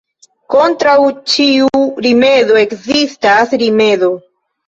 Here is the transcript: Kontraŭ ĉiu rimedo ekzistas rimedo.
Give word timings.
Kontraŭ 0.53 0.93
ĉiu 1.33 1.83
rimedo 2.07 2.57
ekzistas 2.63 3.53
rimedo. 3.65 4.13